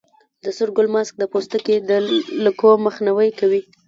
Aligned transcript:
د 0.43 0.45
سور 0.57 0.69
ګل 0.75 0.87
ماسک 0.95 1.13
د 1.19 1.23
پوستکي 1.31 1.75
د 1.89 1.91
لکو 2.45 2.69
مخنیوی 2.85 3.29
کوي. 3.39 3.61